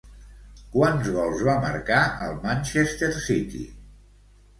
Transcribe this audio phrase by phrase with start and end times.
[0.75, 1.99] Quants gols va marcar
[2.29, 3.63] el Manchester City?